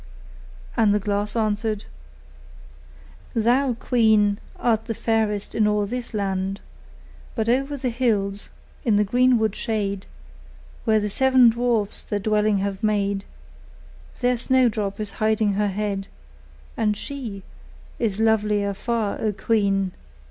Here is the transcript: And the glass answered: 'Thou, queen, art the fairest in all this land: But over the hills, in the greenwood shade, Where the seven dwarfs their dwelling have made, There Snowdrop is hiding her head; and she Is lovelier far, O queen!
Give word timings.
And 0.75 0.95
the 0.95 0.99
glass 0.99 1.35
answered: 1.35 1.85
'Thou, 3.35 3.73
queen, 3.75 4.39
art 4.59 4.85
the 4.85 4.95
fairest 4.95 5.53
in 5.53 5.67
all 5.67 5.85
this 5.85 6.15
land: 6.15 6.59
But 7.35 7.47
over 7.47 7.77
the 7.77 7.91
hills, 7.91 8.49
in 8.83 8.95
the 8.95 9.03
greenwood 9.03 9.55
shade, 9.55 10.07
Where 10.85 10.99
the 10.99 11.07
seven 11.07 11.51
dwarfs 11.51 12.03
their 12.03 12.17
dwelling 12.17 12.57
have 12.65 12.81
made, 12.81 13.25
There 14.21 14.37
Snowdrop 14.37 14.99
is 14.99 15.11
hiding 15.11 15.53
her 15.53 15.67
head; 15.67 16.07
and 16.75 16.97
she 16.97 17.43
Is 17.99 18.19
lovelier 18.19 18.73
far, 18.73 19.21
O 19.21 19.31
queen! 19.31 19.91